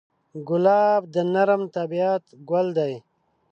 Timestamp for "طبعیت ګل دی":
1.75-2.93